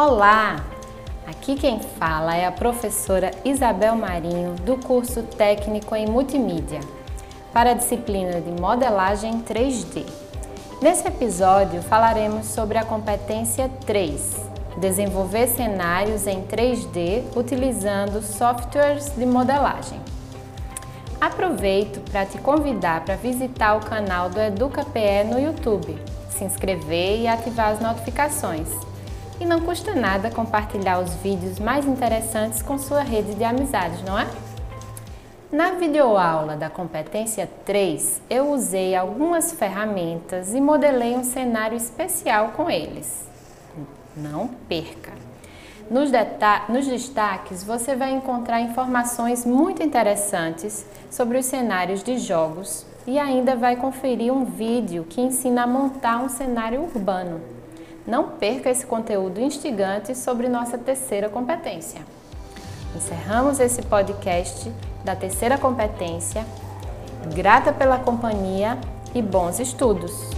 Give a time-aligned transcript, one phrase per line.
[0.00, 0.64] Olá!
[1.26, 6.78] Aqui quem fala é a professora Isabel Marinho, do curso técnico em multimídia,
[7.52, 10.06] para a disciplina de modelagem 3D.
[10.80, 14.36] Nesse episódio falaremos sobre a competência 3,
[14.76, 20.00] desenvolver cenários em 3D utilizando softwares de modelagem.
[21.20, 27.26] Aproveito para te convidar para visitar o canal do EducaPE no YouTube, se inscrever e
[27.26, 28.68] ativar as notificações
[29.40, 34.18] e não custa nada compartilhar os vídeos mais interessantes com sua rede de amizades, não
[34.18, 34.26] é?
[35.50, 42.70] Na videoaula da competência 3, eu usei algumas ferramentas e modelei um cenário especial com
[42.70, 43.26] eles.
[44.14, 45.12] Não perca!
[45.90, 46.10] Nos,
[46.68, 53.56] nos, destaques você vai encontrar informações muito interessantes sobre os cenários de jogos e ainda
[53.56, 57.40] vai conferir um vídeo que ensina a montar um cenário urbano.
[58.08, 62.00] Não perca esse conteúdo instigante sobre nossa terceira competência.
[62.96, 64.72] Encerramos esse podcast
[65.04, 66.46] da terceira competência.
[67.34, 68.78] Grata pela companhia
[69.14, 70.37] e bons estudos!